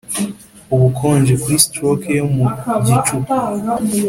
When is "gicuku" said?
2.87-3.31